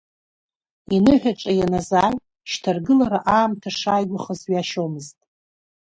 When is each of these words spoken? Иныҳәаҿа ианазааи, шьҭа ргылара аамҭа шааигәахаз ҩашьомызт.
Иныҳәаҿа 0.95 1.51
ианазааи, 1.55 2.15
шьҭа 2.49 2.71
ргылара 2.75 3.19
аамҭа 3.37 3.69
шааигәахаз 3.77 4.41
ҩашьомызт. 4.51 5.17